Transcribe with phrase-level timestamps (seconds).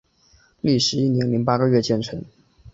[0.61, 2.25] 历时一年零八个月建成。